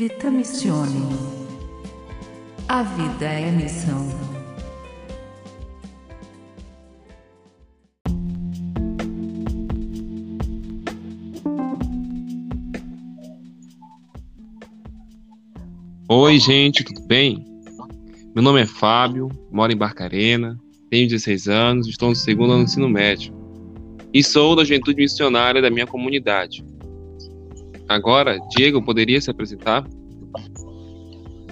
Vita 0.00 0.30
Missione. 0.30 0.98
A 2.66 2.82
vida 2.82 3.26
é 3.26 3.50
missão. 3.50 4.08
Oi, 16.08 16.38
gente, 16.38 16.82
tudo 16.82 17.02
bem? 17.06 17.44
Meu 18.34 18.42
nome 18.42 18.62
é 18.62 18.66
Fábio, 18.66 19.28
moro 19.52 19.70
em 19.70 19.76
Barcarena, 19.76 20.58
tenho 20.88 21.10
16 21.10 21.46
anos, 21.46 21.86
estou 21.86 22.08
no 22.08 22.16
segundo 22.16 22.54
ano 22.54 22.64
do 22.64 22.70
ensino 22.70 22.88
médio 22.88 23.34
e 24.14 24.24
sou 24.24 24.56
da 24.56 24.64
juventude 24.64 24.96
missionária 24.96 25.60
da 25.60 25.68
minha 25.68 25.86
comunidade. 25.86 26.64
Agora, 27.90 28.38
Diego, 28.56 28.80
poderia 28.80 29.20
se 29.20 29.32
apresentar? 29.32 29.84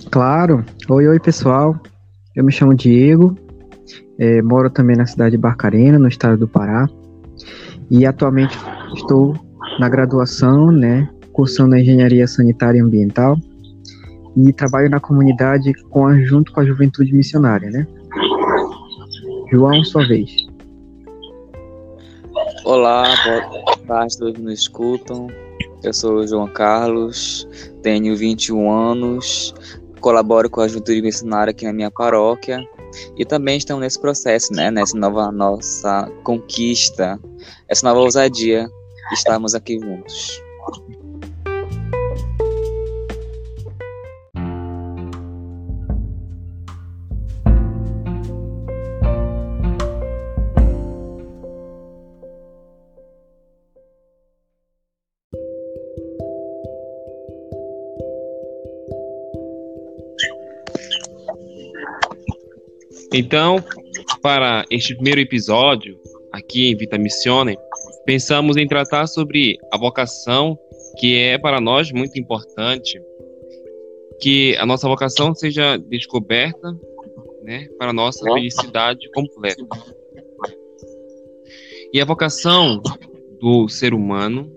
Claro. 0.08 0.64
Oi, 0.88 1.08
oi, 1.08 1.18
pessoal. 1.18 1.74
Eu 2.36 2.44
me 2.44 2.52
chamo 2.52 2.76
Diego, 2.76 3.36
é, 4.20 4.40
moro 4.40 4.70
também 4.70 4.96
na 4.96 5.04
cidade 5.04 5.32
de 5.32 5.36
Barcarena, 5.36 5.98
no 5.98 6.06
estado 6.06 6.38
do 6.38 6.46
Pará, 6.46 6.88
e 7.90 8.06
atualmente 8.06 8.56
estou 8.94 9.34
na 9.80 9.88
graduação, 9.88 10.70
né, 10.70 11.10
cursando 11.32 11.74
a 11.74 11.80
Engenharia 11.80 12.28
Sanitária 12.28 12.78
e 12.78 12.82
Ambiental, 12.82 13.36
e 14.36 14.52
trabalho 14.52 14.88
na 14.88 15.00
comunidade 15.00 15.74
com 15.90 16.06
a, 16.06 16.16
junto 16.20 16.52
com 16.52 16.60
a 16.60 16.64
juventude 16.64 17.12
missionária, 17.12 17.68
né? 17.68 17.84
João, 19.50 19.82
sua 19.82 20.06
vez. 20.06 20.30
Olá, 22.64 23.02
boa 23.24 23.77
tarde, 23.88 24.18
todos 24.18 24.38
nos 24.38 24.60
escutam. 24.60 25.26
Eu 25.82 25.94
sou 25.94 26.16
o 26.16 26.26
João 26.26 26.46
Carlos, 26.46 27.48
tenho 27.82 28.14
21 28.14 28.70
anos, 28.70 29.54
colaboro 30.00 30.50
com 30.50 30.60
a 30.60 30.68
Juventude 30.68 31.00
Missionária 31.00 31.50
aqui 31.52 31.64
na 31.64 31.72
minha 31.72 31.90
paróquia 31.90 32.62
e 33.16 33.24
também 33.24 33.56
estamos 33.56 33.80
nesse 33.80 33.98
processo, 33.98 34.52
né, 34.52 34.70
nessa 34.70 34.96
nova 34.96 35.32
nossa 35.32 36.10
conquista, 36.22 37.18
essa 37.68 37.86
nova 37.86 38.00
ousadia, 38.00 38.68
estamos 39.12 39.54
aqui 39.54 39.78
juntos. 39.78 40.42
Então, 63.12 63.56
para 64.20 64.64
este 64.70 64.94
primeiro 64.94 65.20
episódio, 65.20 65.98
aqui 66.30 66.68
em 66.68 66.76
Vita 66.76 66.98
Missione, 66.98 67.56
pensamos 68.04 68.56
em 68.58 68.66
tratar 68.66 69.06
sobre 69.06 69.56
a 69.72 69.78
vocação, 69.78 70.58
que 70.98 71.16
é 71.16 71.38
para 71.38 71.58
nós 71.58 71.90
muito 71.90 72.18
importante, 72.20 73.00
que 74.20 74.54
a 74.56 74.66
nossa 74.66 74.86
vocação 74.86 75.34
seja 75.34 75.78
descoberta, 75.78 76.76
né, 77.42 77.66
para 77.78 77.90
a 77.90 77.94
nossa 77.94 78.24
felicidade 78.24 79.10
completa. 79.12 79.66
E 81.92 82.00
a 82.00 82.04
vocação 82.04 82.82
do 83.40 83.68
ser 83.70 83.94
humano 83.94 84.52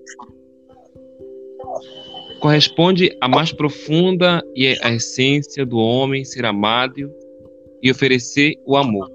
corresponde 2.42 3.16
à 3.22 3.30
mais 3.30 3.54
profunda 3.54 4.44
e 4.54 4.68
à 4.82 4.92
essência 4.92 5.66
do 5.66 5.78
homem 5.78 6.26
ser 6.26 6.44
amado 6.44 7.10
e 7.82 7.92
oferecer 7.92 8.56
o 8.66 8.76
amor. 8.78 9.10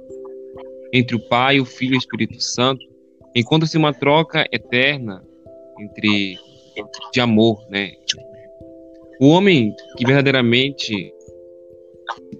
Entre 0.92 1.16
o 1.16 1.28
Pai, 1.28 1.60
o 1.60 1.64
Filho 1.64 1.94
e 1.94 1.96
o 1.96 1.98
Espírito 1.98 2.40
Santo, 2.40 2.84
encontra-se 3.34 3.76
uma 3.76 3.92
troca 3.92 4.46
eterna 4.52 5.22
entre 5.78 6.38
de 7.12 7.20
amor, 7.20 7.64
né? 7.68 7.92
O 9.20 9.28
homem 9.28 9.74
que 9.96 10.06
verdadeiramente 10.06 11.12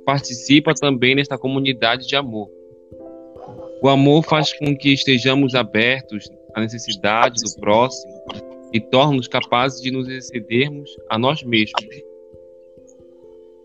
participa 0.04 0.75
também 0.75 1.15
nesta 1.15 1.38
comunidade 1.38 2.06
de 2.06 2.16
amor. 2.16 2.50
O 3.82 3.88
amor 3.88 4.25
faz 4.25 4.53
com 4.59 4.76
que 4.76 4.92
estejamos 4.92 5.54
abertos 5.54 6.28
à 6.54 6.60
necessidade 6.60 7.42
do 7.42 7.60
próximo 7.60 8.12
e 8.72 8.81
torna-nos 8.81 9.28
capazes 9.28 9.81
de 9.81 9.91
nos 9.91 10.09
excedermos 10.09 10.91
a 11.09 11.19
nós 11.19 11.42
mesmos. 11.42 11.86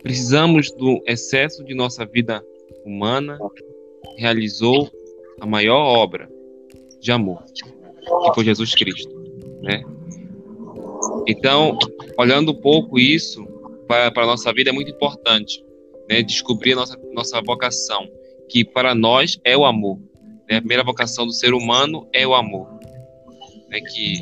Precisamos 0.02 0.72
do 0.72 1.02
excesso 1.06 1.64
de 1.64 1.74
nossa 1.74 2.06
vida 2.06 2.44
humana 2.86 3.38
realizou 4.18 4.90
a 5.40 5.46
maior 5.46 5.82
obra 5.82 6.30
de 7.00 7.12
amor, 7.12 7.44
que 7.44 8.34
foi 8.36 8.44
Jesus 8.46 8.74
Cristo, 8.76 9.14
né? 9.62 9.84
Então, 11.28 11.78
olhando 12.18 12.52
um 12.52 12.62
pouco 12.62 13.00
isso 13.00 13.46
para, 13.88 14.12
a 14.16 14.26
nossa 14.26 14.54
vida 14.54 14.70
é 14.70 14.74
muito 14.74 14.92
importante, 14.92 15.64
né? 16.10 16.22
Descobrir 16.22 16.74
a 16.74 16.76
nossa, 16.78 17.00
nossa 17.14 17.42
vocação, 17.42 18.08
que 18.50 18.64
para 18.64 18.94
nós 18.94 19.40
é 19.44 19.58
o 19.58 19.66
amor. 19.66 20.00
Né? 20.50 20.58
A 20.58 20.62
primeira 20.62 20.84
vocação 20.84 21.26
do 21.26 21.34
ser 21.34 21.54
humano 21.54 22.08
é 22.14 22.26
o 22.26 22.34
amor, 22.34 22.68
né? 23.70 23.80
Que 23.82 24.20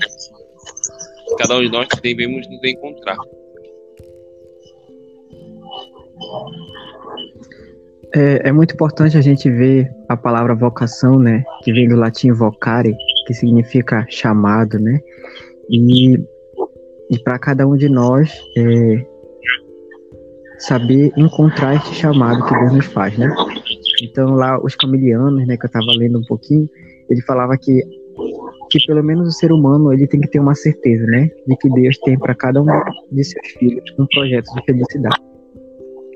cada 1.38 1.58
um 1.58 1.62
de 1.62 1.70
nós 1.70 1.88
devemos 2.02 2.48
nos 2.48 2.64
encontrar. 2.64 3.18
É, 8.16 8.50
é, 8.50 8.52
muito 8.52 8.74
importante 8.74 9.18
a 9.18 9.22
gente 9.22 9.50
ver 9.52 9.90
a 10.08 10.18
palavra 10.18 10.56
vocação, 10.56 11.20
né, 11.20 11.44
que 11.64 11.72
vem 11.72 11.88
do 11.88 11.96
latim 11.96 12.32
vocare, 12.32 12.96
que 13.28 13.34
significa 13.36 14.06
chamado, 14.10 14.80
né, 14.80 15.00
e, 15.70 16.16
e 17.12 17.20
para 17.24 17.38
cada 17.38 17.68
um 17.68 17.78
de 17.78 17.88
nós 17.88 18.34
é, 18.58 19.06
saber 20.58 21.12
encontrar 21.16 21.76
esse 21.76 21.94
chamado 21.94 22.44
que 22.46 22.60
Deus 22.60 22.74
nos 22.74 22.86
faz, 22.88 23.16
né. 23.16 23.30
Então 24.02 24.34
lá 24.34 24.60
os 24.60 24.76
camilianos, 24.76 25.46
né, 25.46 25.56
que 25.56 25.66
eu 25.66 25.68
estava 25.68 25.92
lendo 25.96 26.18
um 26.18 26.26
pouquinho, 26.26 26.68
ele 27.10 27.22
falava 27.22 27.58
que 27.58 27.84
que 28.70 28.86
pelo 28.86 29.04
menos 29.04 29.28
o 29.28 29.32
ser 29.32 29.52
humano 29.52 29.92
ele 29.92 30.06
tem 30.06 30.22
que 30.22 30.28
ter 30.28 30.40
uma 30.40 30.54
certeza, 30.54 31.06
né, 31.06 31.30
de 31.48 31.56
que 31.58 31.70
Deus 31.70 31.98
tem 32.00 32.18
para 32.18 32.36
cada 32.36 32.62
um 32.62 32.66
de 33.12 33.24
seus 33.24 33.48
filhos 33.48 33.84
um 33.98 34.06
projeto 34.08 34.46
de 34.54 34.66
felicidade. 34.66 35.22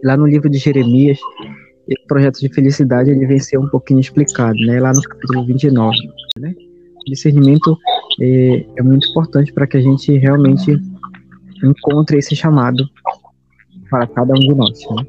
Lá 0.03 0.17
no 0.17 0.27
livro 0.27 0.49
de 0.49 0.57
Jeremias 0.57 1.17
esse 1.87 2.05
projeto 2.07 2.39
de 2.39 2.53
felicidade 2.53 3.09
ele 3.09 3.25
vem 3.25 3.39
ser 3.39 3.57
um 3.57 3.67
pouquinho 3.67 3.99
explicado, 3.99 4.57
né, 4.59 4.79
lá 4.79 4.91
no 4.93 5.01
capítulo 5.01 5.45
29, 5.45 5.95
né? 6.39 6.53
O 7.05 7.09
discernimento 7.09 7.77
é, 8.21 8.65
é 8.77 8.83
muito 8.83 9.09
importante 9.09 9.51
para 9.51 9.67
que 9.67 9.77
a 9.77 9.81
gente 9.81 10.17
realmente 10.17 10.79
encontre 11.63 12.17
esse 12.17 12.35
chamado 12.35 12.85
para 13.89 14.07
cada 14.07 14.33
um 14.33 14.39
de 14.39 14.53
nós, 14.55 14.79
né? 14.95 15.05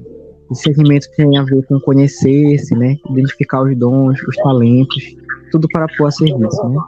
Discernimento 0.51 1.09
tem 1.17 1.39
a 1.39 1.43
ver 1.43 1.65
com 1.67 1.81
conhecer-se, 1.81 2.75
né, 2.75 2.97
identificar 3.11 3.63
os 3.63 3.77
dons, 3.77 4.21
os 4.23 4.37
talentos, 4.37 5.17
tudo 5.51 5.69
para 5.69 5.87
pôr 5.97 6.07
a 6.07 6.11
serviço, 6.11 6.69
né? 6.69 6.81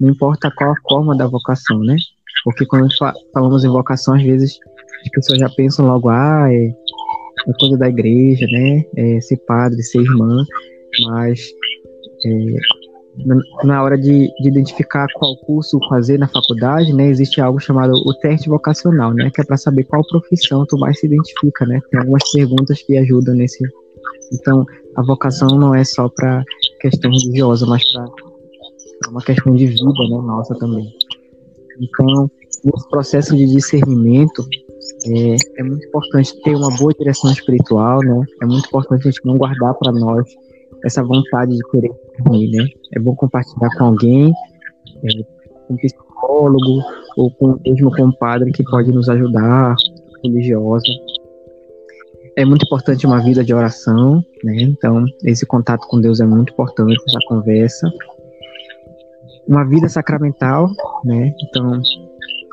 Não 0.00 0.10
importa 0.10 0.50
qual 0.56 0.72
a 0.72 0.88
forma 0.88 1.16
da 1.16 1.26
vocação, 1.26 1.78
né? 1.80 1.96
Porque 2.44 2.66
quando 2.66 2.88
falamos 3.32 3.64
em 3.64 3.68
vocação, 3.68 4.14
às 4.14 4.22
vezes 4.22 4.58
as 5.04 5.10
pessoas 5.10 5.38
já 5.38 5.48
pensam 5.50 5.86
logo, 5.86 6.08
ah, 6.08 6.52
é, 6.52 6.70
é 7.46 7.52
coisa 7.58 7.76
da 7.76 7.88
igreja, 7.88 8.46
né? 8.46 8.84
É, 8.96 9.20
ser 9.20 9.36
padre, 9.46 9.82
ser 9.82 10.00
irmã, 10.00 10.44
mas 11.06 11.40
é, 12.24 12.56
na 13.62 13.82
hora 13.82 13.96
de, 13.96 14.32
de, 14.40 14.48
identificar 14.48 15.06
qual 15.14 15.36
curso 15.36 15.78
fazer 15.88 16.18
na 16.18 16.26
faculdade, 16.26 16.92
né, 16.92 17.08
existe 17.08 17.40
algo 17.40 17.60
chamado 17.60 17.92
o 17.94 18.14
teste 18.14 18.48
vocacional, 18.48 19.12
né, 19.14 19.30
que 19.32 19.40
é 19.40 19.44
para 19.44 19.56
saber 19.56 19.84
qual 19.84 20.04
profissão 20.06 20.66
tu 20.66 20.76
mais 20.78 20.98
se 20.98 21.06
identifica, 21.06 21.64
né. 21.64 21.80
Tem 21.90 22.00
algumas 22.00 22.22
perguntas 22.32 22.82
que 22.82 22.96
ajudam 22.98 23.34
nesse. 23.34 23.62
Então, 24.32 24.66
a 24.96 25.02
vocação 25.02 25.48
não 25.58 25.74
é 25.74 25.84
só 25.84 26.08
para 26.08 26.42
questão 26.80 27.10
religiosa, 27.10 27.66
mas 27.66 27.84
para 27.92 28.04
uma 29.10 29.22
questão 29.22 29.54
de 29.54 29.66
vida, 29.66 29.84
né, 29.84 30.18
nossa 30.22 30.54
também. 30.58 30.92
Então, 31.80 32.30
nesse 32.64 32.88
processo 32.88 33.36
de 33.36 33.46
discernimento, 33.46 34.46
é, 35.06 35.36
é, 35.58 35.62
muito 35.62 35.86
importante 35.86 36.40
ter 36.42 36.54
uma 36.54 36.74
boa 36.76 36.92
direção 36.98 37.30
espiritual, 37.30 38.00
né? 38.00 38.24
É 38.42 38.46
muito 38.46 38.66
importante 38.66 39.08
a 39.08 39.10
gente 39.10 39.24
não 39.24 39.36
guardar 39.36 39.74
para 39.74 39.92
nós 39.92 40.24
essa 40.84 41.02
vontade 41.02 41.56
de 41.56 41.68
querer 41.70 41.92
dormir, 42.18 42.50
né? 42.50 42.66
É 42.94 42.98
bom 42.98 43.14
compartilhar 43.14 43.70
com 43.76 43.84
alguém, 43.84 44.32
é, 45.02 45.22
com 45.66 45.74
um 45.74 45.76
psicólogo 45.76 46.82
ou 47.16 47.30
com 47.30 47.58
mesmo 47.64 47.94
com 47.94 48.04
um 48.04 48.12
padre 48.12 48.52
que 48.52 48.62
pode 48.64 48.92
nos 48.92 49.08
ajudar, 49.08 49.76
religiosa. 50.22 50.84
É 52.36 52.44
muito 52.44 52.64
importante 52.64 53.06
uma 53.06 53.22
vida 53.22 53.44
de 53.44 53.54
oração, 53.54 54.22
né? 54.42 54.62
Então, 54.62 55.04
esse 55.24 55.46
contato 55.46 55.86
com 55.86 56.00
Deus 56.00 56.20
é 56.20 56.26
muito 56.26 56.52
importante, 56.52 56.96
essa 57.08 57.18
conversa. 57.28 57.90
Uma 59.46 59.64
vida 59.64 59.88
sacramental, 59.88 60.68
né? 61.04 61.32
Então, 61.40 61.80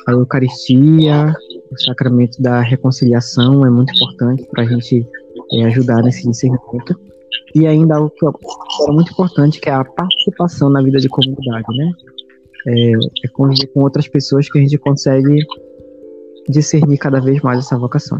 a 0.08 0.12
Eucaristia, 0.12 1.34
o 1.72 1.80
sacramento 1.80 2.42
da 2.42 2.60
reconciliação 2.62 3.66
é 3.66 3.70
muito 3.70 3.94
importante 3.96 4.46
para 4.52 4.64
a 4.64 4.66
gente 4.66 5.08
é, 5.54 5.64
ajudar 5.66 6.04
nesse 6.04 6.28
discernimento. 6.28 7.00
E 7.56 7.66
ainda 7.66 7.96
algo 7.96 8.10
que 8.10 8.26
é 8.26 8.92
muito 8.92 9.12
importante, 9.12 9.60
que 9.60 9.70
é 9.70 9.74
a 9.74 9.84
participação 9.84 10.70
na 10.70 10.82
vida 10.82 11.00
de 11.00 11.10
comunidade, 11.10 11.66
né? 11.76 11.92
É, 12.68 12.92
é 13.26 13.28
conviver 13.34 13.68
com 13.68 13.82
outras 13.82 14.08
pessoas 14.08 14.50
que 14.50 14.60
a 14.60 14.62
gente 14.62 14.78
consegue 14.78 15.44
discernir 16.50 16.98
cada 16.98 17.20
vez 17.20 17.42
mais 17.42 17.60
essa 17.60 17.78
vocação. 17.78 18.20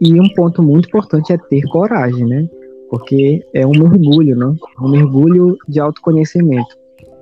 E 0.00 0.20
um 0.20 0.28
ponto 0.34 0.62
muito 0.62 0.88
importante 0.88 1.32
é 1.32 1.38
ter 1.38 1.62
coragem, 1.68 2.26
né? 2.26 2.48
Porque 2.90 3.44
é 3.54 3.66
um 3.66 3.70
mergulho, 3.70 4.36
né? 4.36 4.54
Um 4.80 4.88
mergulho 4.88 5.56
de 5.68 5.80
autoconhecimento. 5.80 6.76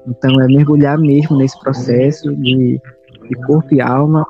Então 0.07 0.41
é 0.41 0.47
mergulhar 0.47 0.99
mesmo 0.99 1.37
nesse 1.37 1.59
processo 1.61 2.35
de, 2.37 2.81
de 3.29 3.35
corpo 3.47 3.75
e 3.75 3.81
alma, 3.81 4.27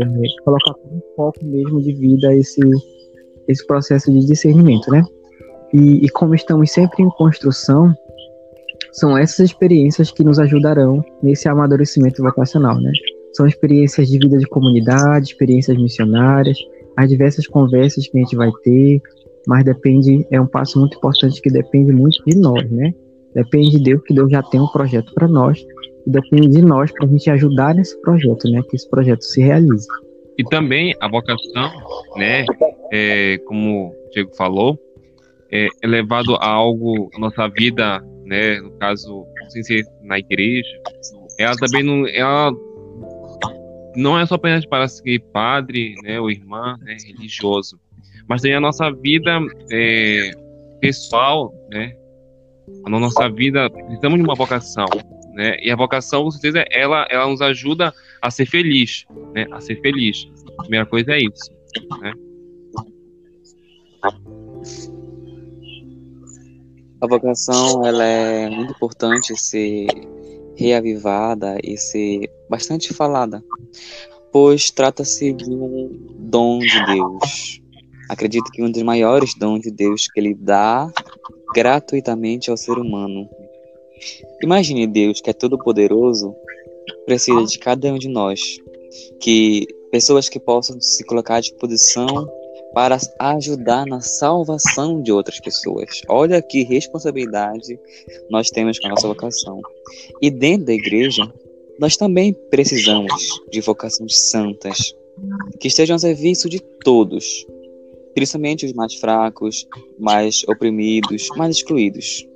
é, 0.00 0.42
colocar 0.44 0.74
um 0.90 1.00
foco 1.16 1.44
mesmo 1.44 1.80
de 1.80 1.92
vida 1.92 2.34
esse 2.34 2.60
esse 3.48 3.66
processo 3.66 4.12
de 4.12 4.26
discernimento, 4.26 4.90
né? 4.90 5.02
E, 5.72 6.04
e 6.04 6.08
como 6.10 6.34
estamos 6.34 6.70
sempre 6.70 7.02
em 7.02 7.08
construção, 7.10 7.94
são 8.92 9.16
essas 9.16 9.40
experiências 9.40 10.10
que 10.10 10.22
nos 10.22 10.38
ajudarão 10.38 11.02
nesse 11.22 11.48
amadurecimento 11.48 12.22
vocacional, 12.22 12.78
né? 12.80 12.92
São 13.32 13.46
experiências 13.46 14.08
de 14.08 14.18
vida 14.18 14.38
de 14.38 14.46
comunidade, 14.46 15.30
experiências 15.30 15.76
missionárias, 15.78 16.58
as 16.96 17.08
diversas 17.08 17.46
conversas 17.46 18.06
que 18.06 18.18
a 18.18 18.20
gente 18.20 18.36
vai 18.36 18.50
ter, 18.62 19.00
mas 19.46 19.64
depende, 19.64 20.26
é 20.30 20.40
um 20.40 20.46
passo 20.46 20.78
muito 20.78 20.96
importante 20.96 21.40
que 21.40 21.50
depende 21.50 21.92
muito 21.92 22.22
de 22.26 22.36
nós, 22.36 22.70
né? 22.70 22.92
Depende 23.34 23.70
de 23.70 23.82
Deus, 23.82 24.02
que 24.04 24.14
Deus 24.14 24.30
já 24.30 24.42
tem 24.42 24.60
um 24.60 24.66
projeto 24.68 25.12
para 25.14 25.28
nós, 25.28 25.64
depende 26.08 26.48
de 26.48 26.62
nós 26.62 26.90
para 26.92 27.06
a 27.06 27.08
gente 27.08 27.30
ajudar 27.30 27.74
nesse 27.74 28.00
projeto, 28.00 28.50
né? 28.50 28.62
Que 28.68 28.76
esse 28.76 28.88
projeto 28.88 29.22
se 29.22 29.40
realize. 29.40 29.86
E 30.38 30.44
também 30.44 30.94
a 31.00 31.08
vocação, 31.08 31.70
né? 32.16 32.46
É, 32.92 33.38
como 33.46 33.88
o 33.88 34.10
Diego 34.12 34.34
falou, 34.34 34.78
é, 35.52 35.68
é 35.82 35.86
levado 35.86 36.34
a 36.36 36.46
algo, 36.46 37.10
nossa 37.18 37.48
vida, 37.48 38.00
né? 38.24 38.60
No 38.60 38.70
caso, 38.78 39.26
sem 39.50 39.62
ser 39.62 39.84
na 40.02 40.18
igreja, 40.18 40.68
ela 41.38 41.54
também 41.56 41.82
não, 41.82 42.06
ela 42.08 42.52
não 43.94 44.18
é 44.18 44.24
só 44.24 44.36
apenas 44.36 44.64
para 44.64 44.88
ser 44.88 45.20
padre, 45.32 45.94
né? 46.02 46.18
Ou 46.20 46.30
irmã, 46.30 46.76
né? 46.82 46.96
Religioso, 47.06 47.78
mas 48.28 48.40
também 48.40 48.56
a 48.56 48.60
nossa 48.60 48.90
vida 48.90 49.40
é, 49.70 50.30
pessoal, 50.80 51.52
né? 51.70 51.94
A 52.84 52.90
nossa 52.90 53.28
vida, 53.28 53.68
precisamos 53.70 54.18
de 54.18 54.24
uma 54.24 54.34
vocação, 54.34 54.86
né? 55.38 55.56
E 55.62 55.70
a 55.70 55.76
vocação, 55.76 56.24
com 56.24 56.32
certeza, 56.32 56.64
ela, 56.68 57.06
ela 57.08 57.28
nos 57.28 57.40
ajuda 57.40 57.94
a 58.20 58.28
ser 58.28 58.44
feliz, 58.44 59.06
né? 59.32 59.46
A 59.52 59.60
ser 59.60 59.80
feliz. 59.80 60.28
A 60.58 60.62
primeira 60.62 60.84
coisa 60.84 61.12
é 61.12 61.18
isso, 61.18 61.52
né? 62.00 62.12
A 67.00 67.06
vocação, 67.06 67.86
ela 67.86 68.02
é 68.04 68.50
muito 68.50 68.72
importante 68.72 69.36
ser 69.40 69.86
reavivada 70.56 71.56
e 71.62 71.76
ser 71.76 72.28
bastante 72.50 72.92
falada, 72.92 73.40
pois 74.32 74.72
trata-se 74.72 75.32
de 75.32 75.48
um 75.48 76.16
dom 76.18 76.58
de 76.58 76.84
Deus. 76.84 77.62
Acredito 78.10 78.50
que 78.50 78.60
um 78.60 78.72
dos 78.72 78.82
maiores 78.82 79.36
dons 79.36 79.60
de 79.60 79.70
Deus 79.70 80.08
que 80.08 80.18
ele 80.18 80.34
dá 80.34 80.90
gratuitamente 81.54 82.50
ao 82.50 82.56
ser 82.56 82.76
humano. 82.76 83.28
Imagine 84.42 84.86
Deus, 84.86 85.20
que 85.20 85.30
é 85.30 85.32
todo 85.32 85.58
poderoso, 85.58 86.34
precisa 87.04 87.44
de 87.44 87.58
cada 87.58 87.92
um 87.92 87.98
de 87.98 88.08
nós, 88.08 88.40
que 89.20 89.66
pessoas 89.90 90.28
que 90.28 90.38
possam 90.38 90.80
se 90.80 91.04
colocar 91.04 91.36
à 91.36 91.40
disposição 91.40 92.28
para 92.74 92.98
ajudar 93.18 93.86
na 93.86 94.00
salvação 94.00 95.02
de 95.02 95.10
outras 95.10 95.40
pessoas. 95.40 95.88
Olha 96.08 96.40
que 96.42 96.62
responsabilidade 96.62 97.78
nós 98.30 98.50
temos 98.50 98.78
com 98.78 98.86
a 98.86 98.90
nossa 98.90 99.08
vocação. 99.08 99.60
E 100.20 100.30
dentro 100.30 100.66
da 100.66 100.74
igreja, 100.74 101.32
nós 101.78 101.96
também 101.96 102.32
precisamos 102.50 103.12
de 103.50 103.60
vocações 103.60 104.18
santas, 104.30 104.94
que 105.58 105.68
estejam 105.68 105.96
a 105.96 105.98
serviço 105.98 106.48
de 106.48 106.60
todos, 106.60 107.46
principalmente 108.14 108.66
os 108.66 108.72
mais 108.72 108.94
fracos, 108.94 109.66
mais 109.98 110.44
oprimidos, 110.48 111.28
mais 111.36 111.56
excluídos. 111.56 112.26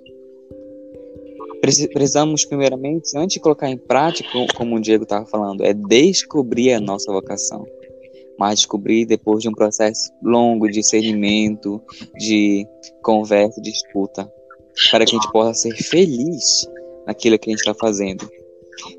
Precisamos, 1.62 2.44
primeiramente, 2.44 3.16
antes 3.16 3.34
de 3.34 3.40
colocar 3.40 3.70
em 3.70 3.78
prática, 3.78 4.28
como 4.56 4.74
o 4.74 4.80
Diego 4.80 5.04
estava 5.04 5.24
falando, 5.24 5.64
é 5.64 5.72
descobrir 5.72 6.72
a 6.72 6.80
nossa 6.80 7.12
vocação. 7.12 7.64
Mas 8.36 8.56
descobrir 8.56 9.06
depois 9.06 9.42
de 9.42 9.48
um 9.48 9.54
processo 9.54 10.10
longo 10.20 10.66
de 10.66 10.80
discernimento, 10.80 11.80
de 12.18 12.66
conversa, 13.00 13.60
de 13.60 13.70
escuta, 13.70 14.28
para 14.90 15.04
que 15.04 15.14
a 15.14 15.18
gente 15.20 15.30
possa 15.30 15.54
ser 15.54 15.76
feliz 15.76 16.68
naquilo 17.06 17.38
que 17.38 17.50
a 17.50 17.52
gente 17.52 17.60
está 17.60 17.74
fazendo. 17.74 18.28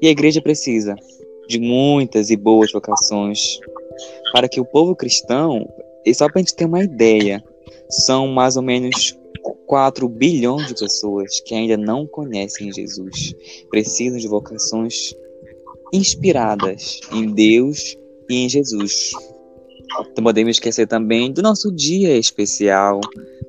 E 0.01 0.07
a 0.07 0.11
igreja 0.11 0.41
precisa 0.41 0.95
de 1.49 1.59
muitas 1.59 2.29
e 2.29 2.37
boas 2.37 2.71
vocações 2.71 3.59
para 4.31 4.47
que 4.47 4.61
o 4.61 4.65
povo 4.65 4.95
cristão, 4.95 5.67
e 6.05 6.13
só 6.15 6.29
para 6.29 6.39
a 6.39 6.43
gente 6.43 6.55
ter 6.55 6.63
uma 6.63 6.81
ideia, 6.81 7.43
são 7.89 8.27
mais 8.27 8.55
ou 8.55 8.63
menos 8.63 9.19
4 9.65 10.07
bilhões 10.07 10.67
de 10.67 10.75
pessoas 10.75 11.39
que 11.41 11.53
ainda 11.53 11.77
não 11.77 12.07
conhecem 12.07 12.71
Jesus 12.71 13.35
precisam 13.69 14.17
de 14.17 14.27
vocações 14.27 15.13
inspiradas 15.91 17.01
em 17.11 17.31
Deus 17.31 17.97
e 18.29 18.35
em 18.35 18.49
Jesus. 18.49 19.11
Não 20.15 20.23
podemos 20.23 20.57
esquecer 20.57 20.87
também 20.87 21.31
do 21.31 21.41
nosso 21.41 21.71
dia 21.71 22.17
especial, 22.17 22.99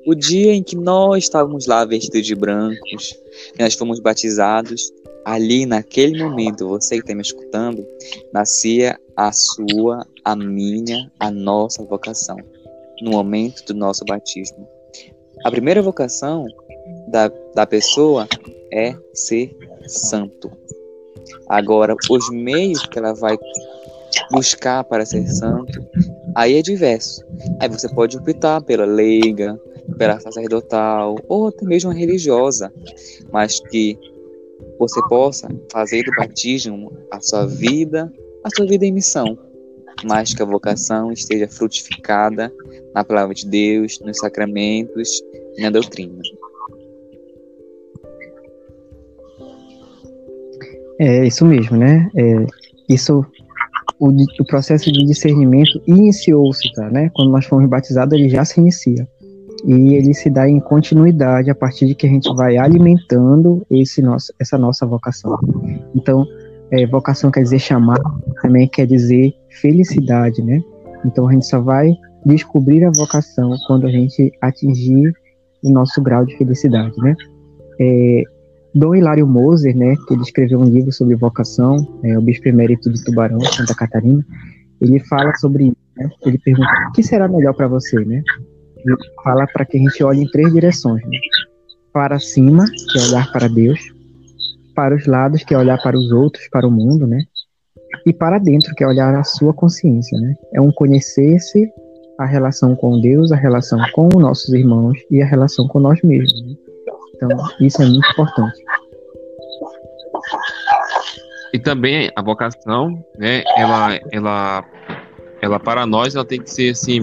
o 0.05 0.13
dia 0.13 0.53
em 0.53 0.61
que 0.61 0.75
nós 0.75 1.23
estávamos 1.23 1.65
lá 1.65 1.83
vestidos 1.83 2.25
de 2.25 2.35
brancos, 2.35 3.17
nós 3.59 3.73
fomos 3.73 3.99
batizados. 3.99 4.93
Ali, 5.25 5.65
naquele 5.65 6.23
momento, 6.23 6.67
você 6.67 6.97
que 6.97 7.01
está 7.01 7.15
me 7.15 7.23
escutando, 7.23 7.83
nascia 8.31 8.99
a 9.15 9.31
sua, 9.31 10.05
a 10.23 10.35
minha, 10.35 11.11
a 11.19 11.31
nossa 11.31 11.83
vocação, 11.83 12.37
no 13.01 13.09
momento 13.09 13.65
do 13.65 13.73
nosso 13.73 14.05
batismo. 14.05 14.74
A 15.45 15.51
primeira 15.51 15.79
vocação 15.79 16.47
da, 17.07 17.31
da 17.53 17.67
pessoa 17.67 18.27
é 18.73 18.95
ser 19.13 19.55
santo. 19.85 20.49
Agora, 21.47 21.95
os 22.09 22.29
meios 22.31 22.83
que 22.87 22.97
ela 22.97 23.13
vai 23.13 23.37
buscar 24.31 24.83
para 24.85 25.05
ser 25.05 25.27
santo, 25.27 25.87
aí 26.33 26.55
é 26.55 26.63
diverso. 26.63 27.23
Aí 27.59 27.69
você 27.69 27.87
pode 27.87 28.17
optar 28.17 28.59
pela 28.63 28.85
leiga, 28.85 29.55
pela 29.99 30.19
sacerdotal, 30.19 31.15
ou 31.27 31.49
até 31.49 31.63
mesmo 31.63 31.91
religiosa, 31.91 32.73
mas 33.31 33.59
que 33.69 33.99
você 34.79 34.99
possa 35.07 35.47
fazer 35.71 36.01
do 36.05 36.11
batismo 36.17 36.91
a 37.11 37.21
sua 37.21 37.45
vida, 37.45 38.11
a 38.43 38.49
sua 38.49 38.65
vida 38.65 38.83
em 38.83 38.91
missão, 38.91 39.37
mas 40.05 40.33
que 40.33 40.41
a 40.41 40.45
vocação 40.45 41.11
esteja 41.11 41.47
frutificada 41.47 42.51
na 42.95 43.03
palavra 43.03 43.35
de 43.35 43.45
Deus, 43.45 43.99
nos 43.99 44.17
sacramentos 44.17 45.21
na 45.59 45.69
doutrina. 45.69 46.13
É 50.99 51.27
isso 51.27 51.45
mesmo, 51.45 51.77
né? 51.77 52.09
É, 52.15 52.45
isso, 52.87 53.25
o, 53.99 54.09
o, 54.09 54.45
processo 54.45 54.91
de 54.91 55.05
discernimento 55.05 55.81
iniciou-se, 55.85 56.71
tá, 56.73 56.89
né? 56.89 57.09
Quando 57.13 57.31
nós 57.31 57.45
fomos 57.45 57.69
batizados, 57.69 58.13
ele 58.17 58.29
já 58.29 58.45
se 58.45 58.59
inicia. 58.59 59.07
E 59.65 59.95
ele 59.95 60.13
se 60.13 60.29
dá 60.29 60.47
em 60.47 60.59
continuidade 60.59 61.49
a 61.49 61.55
partir 61.55 61.87
de 61.87 61.95
que 61.95 62.05
a 62.05 62.09
gente 62.09 62.33
vai 62.35 62.57
alimentando 62.57 63.65
esse 63.69 64.01
nosso, 64.01 64.31
essa 64.39 64.57
nossa 64.57 64.85
vocação. 64.85 65.37
Então, 65.93 66.25
é, 66.71 66.85
vocação 66.85 67.31
quer 67.31 67.43
dizer 67.43 67.59
chamar, 67.59 67.99
também 68.41 68.67
quer 68.67 68.85
dizer 68.85 69.33
felicidade, 69.61 70.41
né? 70.41 70.61
Então 71.03 71.27
a 71.27 71.33
gente 71.33 71.45
só 71.45 71.59
vai 71.59 71.91
descobrir 72.25 72.83
a 72.83 72.91
vocação 72.95 73.55
quando 73.67 73.85
a 73.85 73.91
gente 73.91 74.31
atingir 74.41 75.13
o 75.65 75.71
nosso 75.71 76.01
grau 76.01 76.25
de 76.25 76.37
felicidade, 76.37 76.95
né? 76.97 77.15
É, 77.79 78.23
Dom 78.73 78.93
Hilário 78.93 79.25
Moser, 79.25 79.75
né, 79.75 79.95
que 80.07 80.13
ele 80.13 80.21
escreveu 80.21 80.59
um 80.59 80.65
livro 80.65 80.91
sobre 80.91 81.15
vocação, 81.15 81.77
é, 82.03 82.17
o 82.17 82.21
Bispo 82.21 82.49
Emérito 82.49 82.91
de 82.91 83.03
Tubarão, 83.03 83.39
Santa 83.39 83.73
Catarina, 83.73 84.25
ele 84.81 84.99
fala 84.99 85.33
sobre 85.35 85.67
isso, 85.67 85.77
né? 85.95 86.09
Ele 86.25 86.37
pergunta, 86.37 86.69
o 86.89 86.91
que 86.91 87.01
será 87.01 87.27
melhor 87.27 87.53
para 87.53 87.67
você, 87.67 88.03
né? 88.03 88.21
Ele 88.77 88.95
fala 89.23 89.47
para 89.47 89.65
que 89.65 89.77
a 89.77 89.79
gente 89.79 90.03
olhe 90.03 90.23
em 90.23 90.29
três 90.29 90.51
direções, 90.51 91.01
né? 91.03 91.17
Para 91.93 92.19
cima, 92.19 92.65
que 92.65 92.99
é 92.99 93.01
olhar 93.03 93.31
para 93.31 93.47
Deus, 93.47 93.79
para 94.75 94.93
os 94.93 95.05
lados, 95.07 95.43
que 95.43 95.53
é 95.53 95.57
olhar 95.57 95.81
para 95.81 95.97
os 95.97 96.11
outros, 96.11 96.47
para 96.49 96.67
o 96.67 96.71
mundo, 96.71 97.07
né? 97.07 97.23
E 98.05 98.13
para 98.13 98.37
dentro, 98.37 98.75
que 98.75 98.83
é 98.83 98.87
olhar 98.87 99.15
a 99.15 99.23
sua 99.23 99.53
consciência, 99.53 100.19
né? 100.19 100.35
É 100.53 100.59
um 100.59 100.71
conhecer-se, 100.71 101.71
a 102.17 102.25
relação 102.25 102.75
com 102.75 102.99
Deus, 102.99 103.31
a 103.31 103.35
relação 103.35 103.79
com 103.93 104.07
os 104.07 104.21
nossos 104.21 104.53
irmãos 104.53 104.97
e 105.11 105.21
a 105.21 105.25
relação 105.25 105.67
com 105.67 105.79
nós 105.79 106.01
mesmos. 106.01 106.41
Né? 106.41 106.55
Então, 107.15 107.29
isso 107.59 107.81
é 107.81 107.85
muito 107.85 108.09
importante. 108.11 108.63
E 111.53 111.59
também 111.59 112.11
a 112.15 112.21
vocação, 112.21 113.03
né? 113.17 113.43
Ela, 113.55 113.99
ela 114.11 114.65
ela 115.41 115.59
para 115.59 115.85
nós 115.85 116.15
ela 116.15 116.25
tem 116.25 116.41
que 116.41 116.49
ser 116.49 116.71
assim 116.71 116.99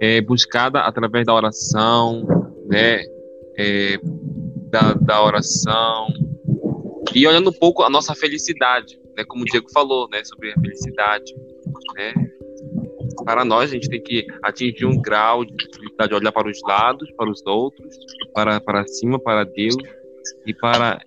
é, 0.00 0.20
buscada 0.20 0.80
através 0.80 1.26
da 1.26 1.34
oração, 1.34 2.26
né? 2.66 3.02
É, 3.56 3.98
da, 4.70 4.94
da 4.94 5.24
oração 5.24 6.06
e 7.14 7.26
olhando 7.26 7.50
um 7.50 7.52
pouco 7.52 7.82
a 7.82 7.90
nossa 7.90 8.14
felicidade, 8.14 9.00
né? 9.16 9.24
Como 9.24 9.42
o 9.42 9.44
Diego 9.44 9.68
falou, 9.72 10.08
né? 10.10 10.22
Sobre 10.24 10.52
a 10.52 10.60
felicidade, 10.60 11.34
né? 11.96 12.12
Para 13.28 13.44
nós, 13.44 13.70
a 13.70 13.74
gente 13.74 13.90
tem 13.90 14.00
que 14.00 14.26
atingir 14.42 14.86
um 14.86 15.02
grau 15.02 15.44
de 15.44 15.52
felicidade, 15.74 16.14
olhar 16.14 16.32
para 16.32 16.48
os 16.48 16.62
lados, 16.62 17.12
para 17.12 17.30
os 17.30 17.44
outros, 17.44 17.94
para, 18.32 18.58
para 18.58 18.86
cima, 18.86 19.18
para 19.18 19.44
Deus 19.44 19.76
e 20.46 20.54
para 20.54 20.98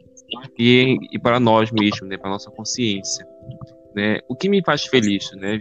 e, 0.56 1.00
e 1.12 1.18
para 1.18 1.40
nós 1.40 1.72
mesmos, 1.72 2.08
né? 2.08 2.20
Para 2.20 2.30
nossa 2.30 2.52
consciência, 2.52 3.26
né? 3.96 4.20
O 4.30 4.36
que 4.36 4.48
me 4.48 4.64
faz 4.64 4.86
feliz, 4.86 5.32
né? 5.32 5.60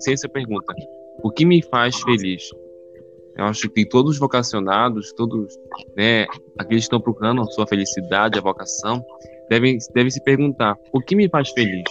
Sem 0.00 0.14
essa 0.14 0.28
pergunta, 0.28 0.74
o 1.22 1.30
que 1.30 1.44
me 1.44 1.62
faz 1.62 2.00
feliz? 2.00 2.50
Eu 3.36 3.44
acho 3.44 3.70
que 3.70 3.86
todos 3.86 4.14
os 4.14 4.18
vocacionados, 4.18 5.12
todos, 5.12 5.56
né, 5.96 6.26
aqueles 6.58 6.82
que 6.82 6.86
estão 6.86 7.00
procurando 7.00 7.40
a 7.40 7.44
sua 7.44 7.68
felicidade, 7.68 8.36
a 8.36 8.42
vocação, 8.42 9.00
devem, 9.48 9.78
devem 9.94 10.10
se 10.10 10.22
perguntar: 10.24 10.76
o 10.92 11.00
que 11.00 11.14
me 11.14 11.28
faz 11.28 11.50
feliz? 11.50 11.84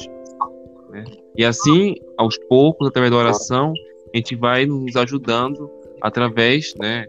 Né? 0.89 1.05
E 1.37 1.45
assim, 1.45 1.95
aos 2.17 2.37
poucos, 2.49 2.89
através 2.89 3.09
da 3.09 3.17
oração, 3.17 3.73
a 4.13 4.17
gente 4.17 4.35
vai 4.35 4.65
nos 4.65 4.95
ajudando 4.95 5.69
através, 6.01 6.73
né, 6.79 7.07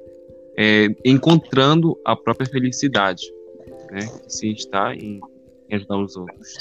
é, 0.57 0.89
encontrando 1.05 1.99
a 2.05 2.17
própria 2.17 2.49
felicidade, 2.49 3.23
né, 3.91 4.01
se 4.27 4.53
está 4.53 4.95
em, 4.95 5.21
ajudar 5.71 5.99
os 5.99 6.17
outros. 6.17 6.55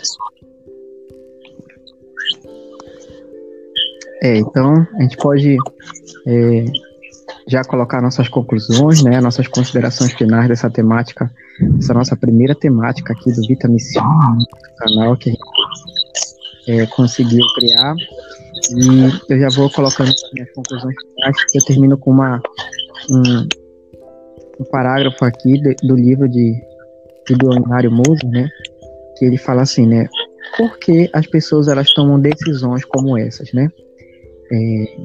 É, 4.22 4.38
então 4.38 4.88
a 4.98 5.02
gente 5.02 5.18
pode 5.18 5.58
é, 6.28 6.66
já 7.48 7.64
colocar 7.64 8.02
nossas 8.02 8.28
conclusões, 8.28 9.04
né, 9.04 9.20
nossas 9.22 9.48
considerações 9.48 10.14
finais 10.14 10.48
dessa 10.48 10.70
temática, 10.70 11.32
essa 11.78 11.94
nossa 11.94 12.16
primeira 12.16 12.56
temática 12.56 13.14
aqui 13.14 13.32
do 13.32 13.42
Vita 13.48 13.68
Missão, 13.68 14.04
canal 14.78 15.16
que 15.16 15.30
a 15.30 15.34
gente 15.34 15.44
é, 16.68 16.86
conseguiu 16.88 17.46
criar. 17.56 17.96
E 18.72 19.34
eu 19.34 19.40
já 19.40 19.50
vou 19.50 19.70
colocando 19.70 20.12
minhas 20.34 20.52
conclusões 20.54 20.96
finais, 20.96 21.36
eu 21.54 21.66
termino 21.66 21.98
com 21.98 22.12
uma, 22.12 22.42
um, 23.10 23.48
um 24.60 24.64
parágrafo 24.72 25.26
aqui 25.26 25.60
de, 25.60 25.76
do 25.84 25.96
livro 25.96 26.30
de, 26.30 26.54
de 27.28 27.36
Leonário 27.42 27.92
Moser, 27.92 28.30
né, 28.30 28.50
que 29.18 29.26
ele 29.26 29.38
fala 29.38 29.64
assim, 29.64 29.86
né, 29.86 30.08
por 30.58 30.78
que 30.80 31.10
as 31.14 31.28
pessoas 31.28 31.68
elas 31.68 31.92
tomam 31.94 32.20
decisões 32.20 32.86
como 32.86 33.18
essas, 33.18 33.52
né? 33.54 33.70
É, 34.52 34.98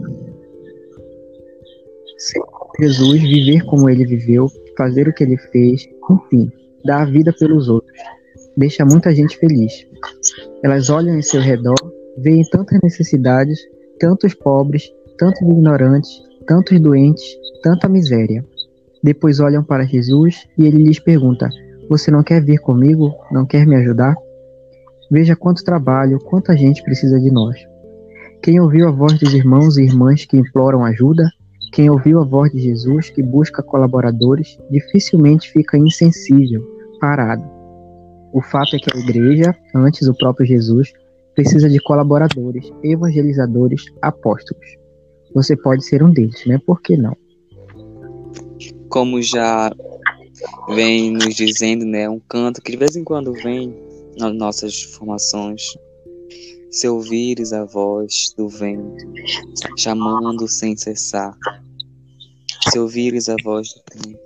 Jesus, 2.80 3.20
viver 3.22 3.64
como 3.64 3.88
ele 3.88 4.04
viveu, 4.04 4.48
fazer 4.76 5.08
o 5.08 5.12
que 5.12 5.24
ele 5.24 5.36
fez, 5.36 5.88
enfim, 6.10 6.50
dar 6.84 7.02
a 7.02 7.04
vida 7.04 7.32
pelos 7.32 7.68
outros. 7.68 7.92
Deixa 8.56 8.84
muita 8.84 9.14
gente 9.14 9.36
feliz. 9.38 9.86
Elas 10.62 10.90
olham 10.90 11.16
em 11.16 11.22
seu 11.22 11.40
redor, 11.40 11.78
veem 12.22 12.42
tantas 12.50 12.80
necessidades, 12.82 13.58
tantos 13.98 14.34
pobres, 14.34 14.90
tantos 15.18 15.40
ignorantes, 15.42 16.22
tantos 16.46 16.80
doentes, 16.80 17.24
tanta 17.62 17.88
miséria. 17.88 18.44
Depois 19.02 19.40
olham 19.40 19.62
para 19.62 19.84
Jesus 19.84 20.46
e 20.56 20.66
ele 20.66 20.82
lhes 20.84 20.98
pergunta: 20.98 21.48
Você 21.88 22.10
não 22.10 22.22
quer 22.22 22.42
vir 22.42 22.58
comigo? 22.58 23.14
Não 23.30 23.46
quer 23.46 23.66
me 23.66 23.76
ajudar? 23.76 24.16
Veja 25.10 25.34
quanto 25.36 25.64
trabalho, 25.64 26.18
quanta 26.18 26.56
gente 26.56 26.82
precisa 26.82 27.18
de 27.18 27.30
nós. 27.30 27.56
Quem 28.42 28.60
ouviu 28.60 28.88
a 28.88 28.90
voz 28.90 29.18
dos 29.18 29.32
irmãos 29.32 29.76
e 29.76 29.82
irmãs 29.82 30.24
que 30.24 30.36
imploram 30.36 30.84
ajuda, 30.84 31.28
quem 31.72 31.90
ouviu 31.90 32.20
a 32.20 32.24
voz 32.24 32.52
de 32.52 32.60
Jesus 32.60 33.10
que 33.10 33.22
busca 33.22 33.62
colaboradores 33.62 34.58
dificilmente 34.70 35.50
fica 35.50 35.76
insensível, 35.76 36.62
parado. 37.00 37.44
O 38.32 38.42
fato 38.42 38.76
é 38.76 38.78
que 38.78 38.94
a 38.94 39.00
igreja, 39.00 39.54
antes 39.74 40.06
o 40.06 40.14
próprio 40.14 40.46
Jesus, 40.46 40.92
precisa 41.38 41.68
de 41.68 41.78
colaboradores, 41.78 42.68
evangelizadores, 42.82 43.84
apóstolos. 44.02 44.66
Você 45.32 45.56
pode 45.56 45.84
ser 45.84 46.02
um 46.02 46.10
deles, 46.10 46.44
né? 46.46 46.58
Por 46.66 46.82
que 46.82 46.96
não? 46.96 47.16
Como 48.88 49.22
já 49.22 49.70
vem 50.74 51.12
nos 51.12 51.36
dizendo, 51.36 51.84
né, 51.84 52.10
um 52.10 52.18
canto 52.18 52.60
que 52.60 52.72
de 52.72 52.76
vez 52.76 52.96
em 52.96 53.04
quando 53.04 53.32
vem 53.34 53.72
nas 54.18 54.34
nossas 54.34 54.82
formações, 54.82 55.62
se 56.72 56.88
ouvires 56.88 57.52
a 57.52 57.64
voz 57.64 58.34
do 58.36 58.48
vento, 58.48 59.06
chamando 59.78 60.48
sem 60.48 60.76
cessar, 60.76 61.36
se 62.68 62.80
ouvires 62.80 63.28
a 63.28 63.36
voz 63.44 63.68
do 63.68 64.02
tempo, 64.02 64.20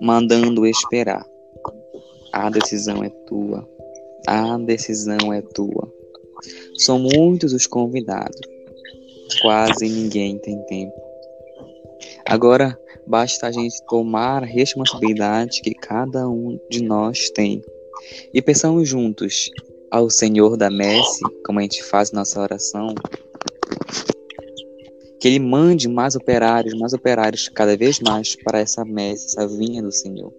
mandando 0.00 0.64
esperar, 0.64 1.26
a 2.32 2.48
decisão 2.50 3.02
é 3.02 3.08
tua, 3.26 3.68
a 4.28 4.56
decisão 4.58 5.32
é 5.32 5.42
tua. 5.42 5.93
São 6.76 6.98
muitos 6.98 7.52
os 7.52 7.66
convidados, 7.66 8.40
quase 9.40 9.88
ninguém 9.88 10.38
tem 10.38 10.58
tempo. 10.66 10.94
Agora 12.26 12.78
basta 13.06 13.46
a 13.46 13.52
gente 13.52 13.82
tomar 13.86 14.42
a 14.42 14.46
responsabilidade 14.46 15.60
que 15.62 15.74
cada 15.74 16.28
um 16.28 16.58
de 16.70 16.82
nós 16.82 17.30
tem 17.30 17.62
e 18.32 18.42
pensamos 18.42 18.88
juntos 18.88 19.50
ao 19.90 20.10
Senhor 20.10 20.56
da 20.56 20.70
Messe, 20.70 21.20
como 21.44 21.58
a 21.58 21.62
gente 21.62 21.82
faz 21.84 22.10
nossa 22.10 22.40
oração, 22.40 22.94
que 25.20 25.28
Ele 25.28 25.38
mande 25.38 25.88
mais 25.88 26.16
operários, 26.16 26.74
mais 26.74 26.92
operários 26.92 27.48
cada 27.48 27.76
vez 27.76 28.00
mais 28.00 28.34
para 28.34 28.58
essa 28.58 28.84
messe, 28.84 29.26
essa 29.26 29.46
vinha 29.46 29.82
do 29.82 29.92
Senhor. 29.92 30.32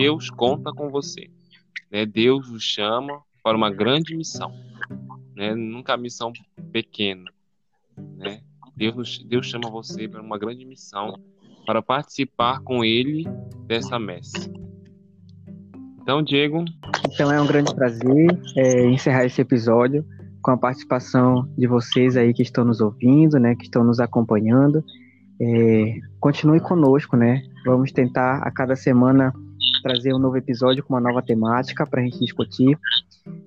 Deus 0.00 0.30
conta 0.30 0.72
com 0.72 0.88
você. 0.88 1.28
Né? 1.90 2.06
Deus 2.06 2.48
o 2.50 2.60
chama 2.60 3.20
para 3.42 3.56
uma 3.56 3.68
grande 3.68 4.16
missão. 4.16 4.52
Né? 5.34 5.54
Nunca 5.56 5.94
a 5.94 5.96
missão 5.96 6.32
pequena. 6.70 7.24
Né? 8.16 8.40
Deus, 8.76 9.18
Deus 9.24 9.46
chama 9.46 9.68
você 9.68 10.06
para 10.06 10.22
uma 10.22 10.38
grande 10.38 10.64
missão 10.64 11.18
para 11.66 11.82
participar 11.82 12.60
com 12.60 12.84
Ele 12.84 13.24
dessa 13.66 13.98
messe. 13.98 14.52
Então, 16.00 16.22
Diego. 16.22 16.64
Então 17.12 17.32
é 17.32 17.40
um 17.40 17.46
grande 17.46 17.74
prazer 17.74 18.40
é, 18.56 18.86
encerrar 18.86 19.24
esse 19.24 19.40
episódio 19.40 20.06
com 20.40 20.52
a 20.52 20.56
participação 20.56 21.52
de 21.58 21.66
vocês 21.66 22.16
aí 22.16 22.32
que 22.32 22.42
estão 22.42 22.64
nos 22.64 22.80
ouvindo, 22.80 23.38
né, 23.40 23.56
que 23.56 23.64
estão 23.64 23.82
nos 23.82 23.98
acompanhando. 23.98 24.82
É, 25.40 25.98
continue 26.20 26.60
conosco, 26.60 27.16
né? 27.16 27.42
Vamos 27.66 27.92
tentar 27.92 28.38
a 28.42 28.50
cada 28.50 28.74
semana 28.76 29.32
trazer 29.82 30.14
um 30.14 30.18
novo 30.18 30.36
episódio 30.36 30.82
com 30.82 30.94
uma 30.94 31.00
nova 31.00 31.22
temática 31.22 31.86
para 31.86 32.00
a 32.00 32.04
gente 32.04 32.18
discutir. 32.18 32.78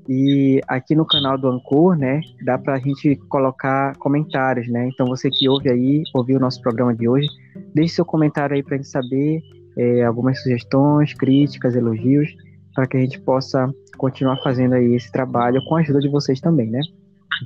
E 0.08 0.62
aqui 0.68 0.96
no 0.96 1.06
canal 1.06 1.38
do 1.38 1.48
Ancor, 1.48 1.96
né, 1.96 2.22
dá 2.44 2.58
para 2.58 2.76
a 2.76 2.80
gente 2.80 3.16
colocar 3.30 3.96
comentários, 3.98 4.68
né? 4.68 4.90
Então 4.94 5.08
você 5.08 5.30
que 5.30 5.48
ouve 5.50 5.70
aí, 5.70 6.04
ouviu 6.14 6.38
o 6.38 6.40
nosso 6.40 6.62
programa 6.62 6.94
de 6.94 7.08
hoje, 7.08 7.28
deixe 7.74 7.96
seu 7.96 8.06
comentário 8.06 8.56
aí 8.56 8.64
para 8.64 8.76
a 8.76 8.78
gente 8.78 8.90
saber 8.90 9.42
é, 9.78 10.04
algumas 10.04 10.42
sugestões, 10.42 11.14
críticas, 11.14 11.76
elogios, 11.76 12.30
para 12.74 12.88
que 12.88 12.98
a 12.98 13.00
gente 13.00 13.20
possa 13.22 13.72
continuar 13.98 14.38
fazendo 14.44 14.74
aí 14.74 14.96
esse 14.96 15.12
trabalho 15.12 15.64
com 15.66 15.76
a 15.76 15.80
ajuda 15.80 16.00
de 16.00 16.10
vocês 16.10 16.40
também, 16.40 16.70
né? 16.70 16.82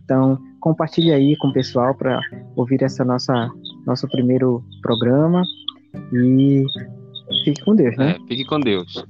Então 0.03 0.37
compartilhe 0.59 1.11
aí 1.11 1.35
com 1.37 1.49
o 1.49 1.53
pessoal 1.53 1.95
para 1.95 2.19
ouvir 2.55 2.81
essa 2.83 3.05
nossa 3.05 3.49
nosso 3.85 4.07
primeiro 4.09 4.63
programa 4.81 5.43
e 6.11 6.65
Fique 7.45 7.61
com 7.61 7.75
Deus, 7.75 7.95
né? 7.95 8.17
É, 8.19 8.27
fique 8.27 8.43
com 8.43 8.59
Deus. 8.59 9.05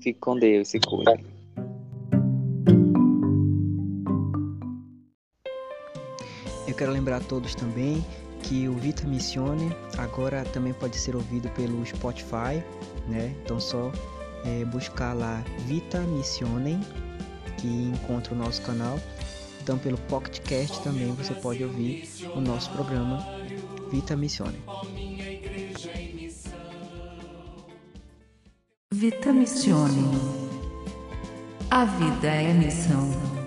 Fique 0.00 0.20
com 0.20 0.38
Deus, 0.38 0.68
se 0.68 0.78
cuide. 0.78 1.10
Eu 6.68 6.74
quero 6.76 6.92
lembrar 6.92 7.16
a 7.16 7.20
todos 7.20 7.56
também 7.56 8.04
que 8.44 8.68
o 8.68 8.74
Vita 8.74 9.04
Missione 9.08 9.72
agora 9.98 10.44
também 10.44 10.72
pode 10.72 10.96
ser 10.96 11.16
ouvido 11.16 11.48
pelo 11.50 11.84
Spotify, 11.84 12.62
né? 13.08 13.34
Então 13.44 13.58
só 13.58 13.90
é, 14.44 14.64
buscar 14.66 15.12
lá 15.12 15.42
Vita 15.66 15.98
Missione 16.02 16.78
que 17.58 17.66
encontra 17.66 18.32
o 18.32 18.38
nosso 18.38 18.62
canal. 18.62 18.96
Então 19.60 19.76
pelo 19.76 19.98
Pocketcast 19.98 20.80
também 20.84 21.12
você 21.14 21.34
pode 21.34 21.64
ouvir 21.64 22.08
o 22.36 22.40
nosso 22.40 22.70
programa 22.70 23.18
Vita 23.90 24.14
Missione. 24.14 24.58
Vita 29.02 29.32
Missione. 29.32 30.16
A 31.68 31.84
vida 31.84 32.28
é 32.28 32.52
missão. 32.52 33.41